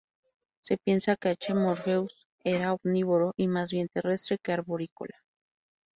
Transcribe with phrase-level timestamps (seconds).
[0.61, 1.53] Se piensa que "H.
[1.53, 5.13] morpheus" era omnívoro y más bien terrestre que arborícola.